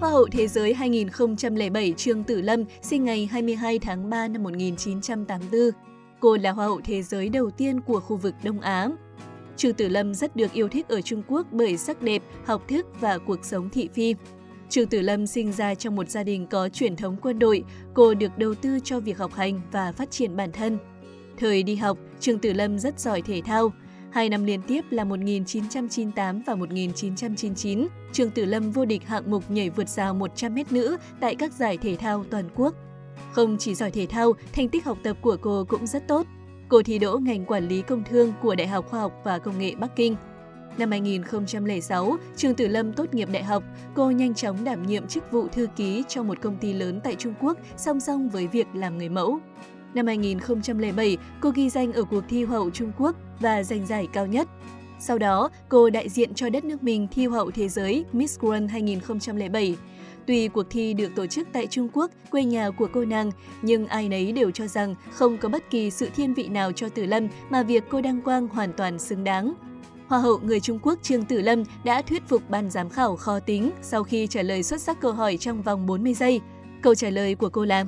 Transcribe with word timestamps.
Hoa 0.00 0.10
hậu 0.10 0.26
Thế 0.32 0.48
giới 0.48 0.74
2007 0.74 1.94
Trương 1.96 2.24
Tử 2.24 2.40
Lâm 2.40 2.64
sinh 2.82 3.04
ngày 3.04 3.26
22 3.26 3.78
tháng 3.78 4.10
3 4.10 4.28
năm 4.28 4.42
1984. 4.42 5.60
Cô 6.20 6.36
là 6.36 6.52
Hoa 6.52 6.66
hậu 6.66 6.80
Thế 6.84 7.02
giới 7.02 7.28
đầu 7.28 7.50
tiên 7.50 7.80
của 7.80 8.00
khu 8.00 8.16
vực 8.16 8.34
Đông 8.42 8.60
Á. 8.60 8.88
Trương 9.56 9.74
Tử 9.74 9.88
Lâm 9.88 10.14
rất 10.14 10.36
được 10.36 10.52
yêu 10.52 10.68
thích 10.68 10.88
ở 10.88 11.00
Trung 11.00 11.22
Quốc 11.28 11.46
bởi 11.50 11.76
sắc 11.76 12.02
đẹp, 12.02 12.22
học 12.44 12.68
thức 12.68 12.86
và 13.00 13.18
cuộc 13.18 13.44
sống 13.44 13.70
thị 13.70 13.88
phi. 13.94 14.14
Trương 14.68 14.86
Tử 14.86 15.00
Lâm 15.00 15.26
sinh 15.26 15.52
ra 15.52 15.74
trong 15.74 15.96
một 15.96 16.08
gia 16.08 16.22
đình 16.22 16.46
có 16.46 16.68
truyền 16.68 16.96
thống 16.96 17.16
quân 17.22 17.38
đội, 17.38 17.64
cô 17.94 18.14
được 18.14 18.38
đầu 18.38 18.54
tư 18.54 18.78
cho 18.84 19.00
việc 19.00 19.18
học 19.18 19.34
hành 19.34 19.60
và 19.72 19.92
phát 19.92 20.10
triển 20.10 20.36
bản 20.36 20.52
thân. 20.52 20.78
Thời 21.38 21.62
đi 21.62 21.76
học, 21.76 21.98
Trương 22.20 22.38
Tử 22.38 22.52
Lâm 22.52 22.78
rất 22.78 23.00
giỏi 23.00 23.22
thể 23.22 23.42
thao. 23.44 23.72
Hai 24.16 24.28
năm 24.28 24.44
liên 24.44 24.60
tiếp 24.62 24.84
là 24.90 25.04
1998 25.04 26.42
và 26.46 26.54
1999, 26.54 27.88
Trương 28.12 28.30
Tử 28.30 28.44
Lâm 28.44 28.70
vô 28.70 28.84
địch 28.84 29.06
hạng 29.06 29.30
mục 29.30 29.50
nhảy 29.50 29.70
vượt 29.70 29.88
rào 29.88 30.14
100m 30.14 30.64
nữ 30.70 30.96
tại 31.20 31.34
các 31.34 31.52
giải 31.52 31.78
thể 31.78 31.96
thao 31.96 32.24
toàn 32.30 32.44
quốc. 32.54 32.74
Không 33.32 33.56
chỉ 33.58 33.74
giỏi 33.74 33.90
thể 33.90 34.06
thao, 34.06 34.32
thành 34.52 34.68
tích 34.68 34.84
học 34.84 34.98
tập 35.02 35.16
của 35.20 35.36
cô 35.40 35.64
cũng 35.68 35.86
rất 35.86 36.08
tốt. 36.08 36.26
Cô 36.68 36.82
thi 36.82 36.98
đỗ 36.98 37.18
ngành 37.18 37.44
quản 37.44 37.68
lý 37.68 37.82
công 37.82 38.02
thương 38.04 38.32
của 38.42 38.54
Đại 38.54 38.66
học 38.66 38.90
Khoa 38.90 39.00
học 39.00 39.12
và 39.24 39.38
Công 39.38 39.58
nghệ 39.58 39.74
Bắc 39.74 39.96
Kinh. 39.96 40.16
Năm 40.78 40.90
2006, 40.90 42.16
Trương 42.36 42.54
Tử 42.54 42.68
Lâm 42.68 42.92
tốt 42.92 43.14
nghiệp 43.14 43.28
đại 43.32 43.44
học, 43.44 43.62
cô 43.94 44.10
nhanh 44.10 44.34
chóng 44.34 44.64
đảm 44.64 44.86
nhiệm 44.86 45.06
chức 45.06 45.32
vụ 45.32 45.48
thư 45.48 45.66
ký 45.76 46.04
cho 46.08 46.22
một 46.22 46.40
công 46.42 46.56
ty 46.56 46.72
lớn 46.72 47.00
tại 47.04 47.14
Trung 47.14 47.34
Quốc 47.40 47.58
song 47.76 48.00
song 48.00 48.28
với 48.28 48.46
việc 48.46 48.66
làm 48.74 48.98
người 48.98 49.08
mẫu. 49.08 49.40
Năm 49.96 50.06
2007, 50.06 51.16
cô 51.40 51.50
ghi 51.50 51.70
danh 51.70 51.92
ở 51.92 52.04
cuộc 52.04 52.24
thi 52.28 52.44
hậu 52.44 52.70
Trung 52.70 52.92
Quốc 52.98 53.16
và 53.40 53.62
giành 53.62 53.86
giải 53.86 54.08
cao 54.12 54.26
nhất. 54.26 54.48
Sau 55.00 55.18
đó, 55.18 55.50
cô 55.68 55.90
đại 55.90 56.08
diện 56.08 56.34
cho 56.34 56.50
đất 56.50 56.64
nước 56.64 56.82
mình 56.82 57.08
thi 57.10 57.26
hậu 57.26 57.50
Thế 57.50 57.68
giới 57.68 58.04
Miss 58.12 58.38
World 58.38 58.68
2007. 58.68 59.76
Tuy 60.26 60.48
cuộc 60.48 60.66
thi 60.70 60.94
được 60.94 61.14
tổ 61.16 61.26
chức 61.26 61.48
tại 61.52 61.66
Trung 61.66 61.88
Quốc, 61.92 62.10
quê 62.30 62.44
nhà 62.44 62.70
của 62.70 62.88
cô 62.92 63.04
nàng, 63.04 63.30
nhưng 63.62 63.86
ai 63.86 64.08
nấy 64.08 64.32
đều 64.32 64.50
cho 64.50 64.66
rằng 64.66 64.94
không 65.12 65.38
có 65.38 65.48
bất 65.48 65.70
kỳ 65.70 65.90
sự 65.90 66.08
thiên 66.16 66.34
vị 66.34 66.48
nào 66.48 66.72
cho 66.72 66.88
Tử 66.88 67.06
Lâm 67.06 67.28
mà 67.50 67.62
việc 67.62 67.84
cô 67.90 68.00
đăng 68.00 68.20
quang 68.20 68.48
hoàn 68.48 68.72
toàn 68.72 68.98
xứng 68.98 69.24
đáng. 69.24 69.54
Hoa 70.06 70.18
hậu 70.18 70.38
người 70.38 70.60
Trung 70.60 70.78
Quốc 70.82 70.98
Trương 71.02 71.24
Tử 71.24 71.40
Lâm 71.40 71.62
đã 71.84 72.02
thuyết 72.02 72.22
phục 72.28 72.50
ban 72.50 72.70
giám 72.70 72.88
khảo 72.88 73.16
khó 73.16 73.40
tính 73.40 73.70
sau 73.82 74.04
khi 74.04 74.26
trả 74.26 74.42
lời 74.42 74.62
xuất 74.62 74.80
sắc 74.80 75.00
câu 75.00 75.12
hỏi 75.12 75.36
trong 75.36 75.62
vòng 75.62 75.86
40 75.86 76.14
giây. 76.14 76.40
Câu 76.82 76.94
trả 76.94 77.10
lời 77.10 77.34
của 77.34 77.48
cô 77.48 77.64
là 77.64 77.84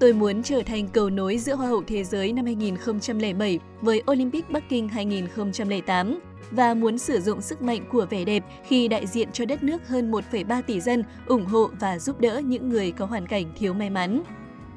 Tôi 0.00 0.12
muốn 0.12 0.42
trở 0.42 0.62
thành 0.66 0.88
cầu 0.88 1.10
nối 1.10 1.38
giữa 1.38 1.54
Hoa 1.54 1.68
hậu 1.68 1.82
Thế 1.86 2.04
giới 2.04 2.32
năm 2.32 2.44
2007 2.44 3.58
với 3.80 4.02
Olympic 4.10 4.50
Bắc 4.50 4.68
Kinh 4.68 4.88
2008 4.88 6.20
và 6.50 6.74
muốn 6.74 6.98
sử 6.98 7.20
dụng 7.20 7.40
sức 7.40 7.62
mạnh 7.62 7.84
của 7.92 8.06
vẻ 8.10 8.24
đẹp 8.24 8.44
khi 8.66 8.88
đại 8.88 9.06
diện 9.06 9.28
cho 9.32 9.44
đất 9.44 9.62
nước 9.62 9.88
hơn 9.88 10.10
1,3 10.10 10.62
tỷ 10.62 10.80
dân 10.80 11.04
ủng 11.26 11.46
hộ 11.46 11.70
và 11.80 11.98
giúp 11.98 12.20
đỡ 12.20 12.42
những 12.44 12.68
người 12.68 12.92
có 12.92 13.06
hoàn 13.06 13.26
cảnh 13.26 13.52
thiếu 13.58 13.74
may 13.74 13.90
mắn. 13.90 14.22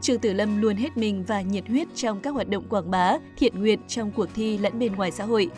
Trương 0.02 0.19
Tử 0.19 0.33
Lâm 0.33 0.61
luôn 0.61 0.75
hết 0.75 0.97
mình 0.97 1.23
và 1.27 1.41
nhiệt 1.41 1.67
huyết 1.67 1.87
trong 1.95 2.19
các 2.21 2.31
hoạt 2.31 2.49
động 2.49 2.63
quảng 2.69 2.91
bá, 2.91 3.17
thiện 3.37 3.59
nguyện 3.59 3.80
trong 3.87 4.11
cuộc 4.11 4.27
thi 4.35 4.58
lẫn 4.58 4.80
bên 4.80 4.95
ngoài 4.95 5.11
xã 5.11 5.25
hội. 5.25 5.49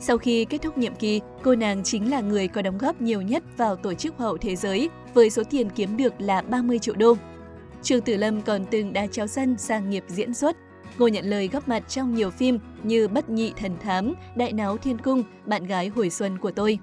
Sau 0.00 0.18
khi 0.18 0.44
kết 0.44 0.62
thúc 0.62 0.78
nhiệm 0.78 0.94
kỳ, 0.94 1.20
cô 1.42 1.54
nàng 1.54 1.82
chính 1.84 2.10
là 2.10 2.20
người 2.20 2.48
có 2.48 2.62
đóng 2.62 2.78
góp 2.78 3.00
nhiều 3.00 3.22
nhất 3.22 3.42
vào 3.56 3.76
tổ 3.76 3.94
chức 3.94 4.14
Hoa 4.16 4.26
hậu 4.26 4.38
Thế 4.38 4.56
giới 4.56 4.90
với 5.14 5.30
số 5.30 5.42
tiền 5.50 5.70
kiếm 5.70 5.96
được 5.96 6.20
là 6.20 6.42
30 6.42 6.78
triệu 6.78 6.94
đô. 6.94 7.16
Trương 7.82 8.00
Tử 8.00 8.16
Lâm 8.16 8.42
còn 8.42 8.64
từng 8.70 8.92
đá 8.92 9.06
chéo 9.06 9.26
sân 9.26 9.58
sang 9.58 9.90
nghiệp 9.90 10.04
diễn 10.08 10.34
xuất. 10.34 10.56
Cô 10.98 11.08
nhận 11.08 11.24
lời 11.24 11.48
góp 11.48 11.68
mặt 11.68 11.88
trong 11.88 12.14
nhiều 12.14 12.30
phim 12.30 12.58
như 12.82 13.08
Bất 13.08 13.30
nhị 13.30 13.52
thần 13.56 13.76
thám, 13.82 14.14
Đại 14.36 14.52
náo 14.52 14.76
thiên 14.76 14.98
cung, 14.98 15.22
Bạn 15.46 15.66
gái 15.66 15.88
hồi 15.88 16.10
xuân 16.10 16.38
của 16.38 16.50
tôi. 16.50 16.78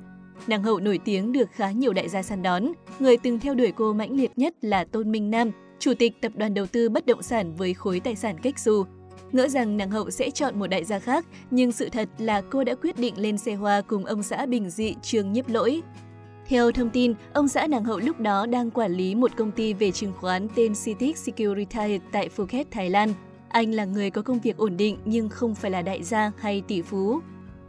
Nàng 0.48 0.64
hậu 0.64 0.80
nổi 0.80 1.00
tiếng 1.06 1.32
được 1.32 1.52
khá 1.52 1.72
nhiều 1.72 1.94
đại 1.94 2.10
gia 2.10 2.22
săn 2.22 2.42
đón. 2.42 2.72
Người 3.00 3.18
từng 3.18 3.40
theo 3.40 3.56
đuổi 3.56 3.74
cô 3.76 3.94
mãnh 3.94 4.18
liệt 4.18 4.32
nhất 4.38 4.54
là 4.62 4.84
Tôn 4.84 5.12
Minh 5.12 5.32
Nam, 5.32 5.52
chủ 5.80 5.94
tịch 6.00 6.22
tập 6.22 6.32
đoàn 6.36 6.54
đầu 6.54 6.66
tư 6.66 6.90
bất 6.90 7.06
động 7.06 7.22
sản 7.22 7.56
với 7.56 7.74
khối 7.74 8.00
tài 8.00 8.16
sản 8.16 8.38
cách 8.38 8.60
xu. 8.60 8.86
Ngỡ 9.32 9.48
rằng 9.48 9.78
nàng 9.78 9.92
hậu 9.92 10.12
sẽ 10.12 10.30
chọn 10.30 10.60
một 10.60 10.68
đại 10.68 10.84
gia 10.84 11.00
khác, 11.00 11.26
nhưng 11.52 11.72
sự 11.72 11.90
thật 11.90 12.10
là 12.18 12.42
cô 12.42 12.64
đã 12.64 12.76
quyết 12.76 13.00
định 13.00 13.14
lên 13.18 13.38
xe 13.38 13.54
hoa 13.54 13.82
cùng 13.82 14.06
ông 14.06 14.24
xã 14.24 14.46
bình 14.46 14.70
dị 14.70 14.96
Trương 15.02 15.32
Nhiếp 15.32 15.50
Lỗi. 15.50 15.82
Theo 16.50 16.72
thông 16.72 16.90
tin, 16.90 17.14
ông 17.34 17.48
xã 17.48 17.68
nàng 17.68 17.84
hậu 17.84 18.00
lúc 18.00 18.20
đó 18.20 18.46
đang 18.46 18.72
quản 18.72 18.92
lý 18.92 19.16
một 19.16 19.32
công 19.38 19.52
ty 19.52 19.74
về 19.74 19.92
chứng 19.92 20.14
khoán 20.20 20.48
tên 20.56 20.74
Citic 20.86 21.18
Securities 21.18 22.02
tại 22.12 22.30
Phuket, 22.30 22.72
Thái 22.72 22.90
Lan. 22.90 23.14
Anh 23.50 23.72
là 23.72 23.86
người 23.86 24.10
có 24.10 24.22
công 24.22 24.40
việc 24.40 24.58
ổn 24.58 24.78
định 24.78 24.98
nhưng 25.06 25.30
không 25.30 25.56
phải 25.56 25.72
là 25.72 25.82
đại 25.82 26.04
gia 26.04 26.32
hay 26.38 26.62
tỷ 26.68 26.82
phú. 26.82 27.20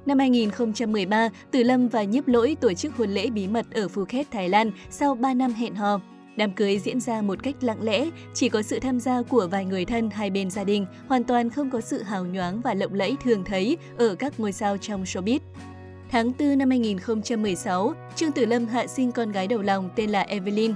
Năm 0.07 0.19
2013, 0.19 1.29
Tử 1.51 1.63
Lâm 1.63 1.89
và 1.89 2.03
Nhiếp 2.03 2.29
Lỗi 2.29 2.57
tổ 2.61 2.73
chức 2.73 2.97
hôn 2.97 3.11
lễ 3.11 3.31
bí 3.31 3.49
mật 3.49 3.67
ở 3.71 3.89
Phuket, 3.89 4.31
Thái 4.31 4.49
Lan 4.49 4.71
sau 4.91 5.15
3 5.15 5.35
năm 5.35 5.53
hẹn 5.53 5.75
hò. 5.75 6.01
Đám 6.37 6.53
cưới 6.53 6.79
diễn 6.79 7.01
ra 7.01 7.23
một 7.23 7.43
cách 7.43 7.55
lặng 7.61 7.83
lẽ, 7.83 8.07
chỉ 8.35 8.49
có 8.49 8.63
sự 8.63 8.81
tham 8.81 9.01
gia 9.01 9.23
của 9.23 9.49
vài 9.51 9.65
người 9.65 9.85
thân 9.85 10.11
hai 10.11 10.31
bên 10.31 10.51
gia 10.51 10.65
đình, 10.65 10.87
hoàn 11.09 11.25
toàn 11.25 11.51
không 11.51 11.71
có 11.71 11.81
sự 11.81 12.03
hào 12.03 12.25
nhoáng 12.25 12.61
và 12.61 12.75
lộng 12.75 12.95
lẫy 12.95 13.17
thường 13.25 13.45
thấy 13.45 13.77
ở 13.99 14.15
các 14.15 14.41
ngôi 14.41 14.53
sao 14.53 14.77
trong 14.77 15.03
showbiz. 15.03 15.41
Tháng 16.11 16.33
4 16.39 16.59
năm 16.59 16.71
2016, 16.71 17.95
Trương 18.17 18.33
Tử 18.33 18.47
Lâm 18.47 18.67
hạ 18.67 18.87
sinh 18.87 19.13
con 19.13 19.33
gái 19.33 19.47
đầu 19.47 19.63
lòng 19.63 19.91
tên 19.97 20.11
là 20.11 20.21
Evelyn. 20.21 20.75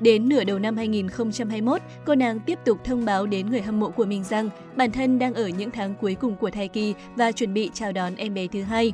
Đến 0.00 0.28
nửa 0.28 0.44
đầu 0.44 0.58
năm 0.58 0.76
2021, 0.76 1.80
cô 2.06 2.14
nàng 2.14 2.40
tiếp 2.40 2.58
tục 2.64 2.78
thông 2.84 3.04
báo 3.04 3.26
đến 3.26 3.50
người 3.50 3.60
hâm 3.60 3.80
mộ 3.80 3.90
của 3.90 4.04
mình 4.04 4.24
rằng 4.24 4.50
bản 4.76 4.92
thân 4.92 5.18
đang 5.18 5.34
ở 5.34 5.48
những 5.48 5.70
tháng 5.70 5.94
cuối 6.00 6.14
cùng 6.14 6.36
của 6.36 6.50
thai 6.50 6.68
kỳ 6.68 6.94
và 7.16 7.32
chuẩn 7.32 7.54
bị 7.54 7.70
chào 7.74 7.92
đón 7.92 8.16
em 8.16 8.34
bé 8.34 8.46
thứ 8.46 8.62
hai. 8.62 8.92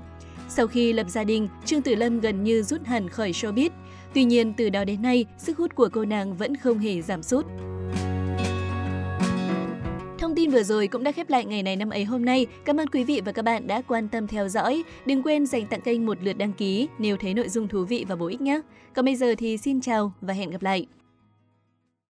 Sau 0.48 0.66
khi 0.66 0.92
lập 0.92 1.08
gia 1.08 1.24
đình, 1.24 1.48
Trương 1.64 1.82
Tử 1.82 1.94
Lâm 1.94 2.20
gần 2.20 2.44
như 2.44 2.62
rút 2.62 2.84
hẳn 2.86 3.08
khỏi 3.08 3.32
showbiz. 3.32 3.70
Tuy 4.14 4.24
nhiên, 4.24 4.54
từ 4.56 4.70
đó 4.70 4.84
đến 4.84 5.02
nay, 5.02 5.24
sức 5.38 5.58
hút 5.58 5.74
của 5.74 5.88
cô 5.92 6.04
nàng 6.04 6.36
vẫn 6.36 6.56
không 6.56 6.78
hề 6.78 7.02
giảm 7.02 7.22
sút. 7.22 7.46
Tin 10.44 10.50
vừa 10.50 10.62
rồi 10.62 10.88
cũng 10.88 11.04
đã 11.04 11.12
khép 11.12 11.30
lại 11.30 11.44
ngày 11.44 11.62
này 11.62 11.76
năm 11.76 11.90
ấy 11.90 12.04
hôm 12.04 12.24
nay. 12.24 12.46
Cảm 12.64 12.80
ơn 12.80 12.88
quý 12.88 13.04
vị 13.04 13.20
và 13.24 13.32
các 13.32 13.42
bạn 13.42 13.66
đã 13.66 13.82
quan 13.88 14.08
tâm 14.08 14.26
theo 14.26 14.48
dõi. 14.48 14.82
Đừng 15.06 15.22
quên 15.22 15.46
dành 15.46 15.66
tặng 15.66 15.80
kênh 15.80 16.06
một 16.06 16.18
lượt 16.22 16.32
đăng 16.32 16.52
ký 16.52 16.88
nếu 16.98 17.16
thấy 17.16 17.34
nội 17.34 17.48
dung 17.48 17.68
thú 17.68 17.84
vị 17.84 18.04
và 18.08 18.16
bổ 18.16 18.26
ích 18.26 18.40
nhé. 18.40 18.60
Còn 18.94 19.04
bây 19.04 19.16
giờ 19.16 19.34
thì 19.38 19.56
xin 19.56 19.80
chào 19.80 20.12
và 20.20 20.34
hẹn 20.34 20.50
gặp 20.50 20.62
lại. 20.62 20.86